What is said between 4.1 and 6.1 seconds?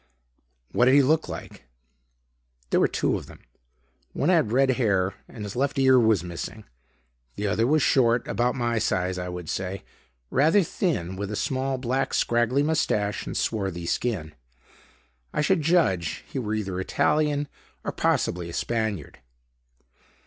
One had red hair and his left ear